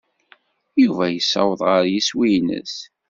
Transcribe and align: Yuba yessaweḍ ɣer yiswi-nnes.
Yuba 0.83 1.05
yessaweḍ 1.09 1.61
ɣer 1.69 1.83
yiswi-nnes. 1.91 2.75